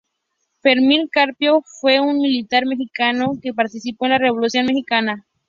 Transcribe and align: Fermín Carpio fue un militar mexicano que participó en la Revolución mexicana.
Fermín 0.63 1.07
Carpio 1.11 1.61
fue 1.79 1.99
un 1.99 2.17
militar 2.17 2.65
mexicano 2.65 3.33
que 3.39 3.53
participó 3.53 4.05
en 4.07 4.11
la 4.13 4.17
Revolución 4.17 4.65
mexicana. 4.65 5.27